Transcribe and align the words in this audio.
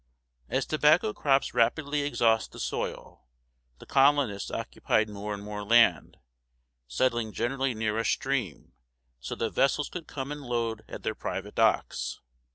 As 0.49 0.65
tobacco 0.65 1.13
crops 1.13 1.53
rapidly 1.53 2.01
exhaust 2.01 2.53
the 2.53 2.59
soil, 2.59 3.27
the 3.77 3.85
colonists 3.85 4.49
occupied 4.49 5.07
more 5.07 5.31
and 5.31 5.43
more 5.43 5.63
land, 5.63 6.17
settling 6.87 7.31
generally 7.33 7.75
near 7.75 7.99
a 7.99 8.03
stream, 8.03 8.73
so 9.19 9.35
that 9.35 9.51
vessels 9.51 9.89
could 9.89 10.07
come 10.07 10.31
and 10.31 10.41
load 10.41 10.83
at 10.87 11.03
their 11.03 11.13
private 11.13 11.53
docks. 11.53 12.19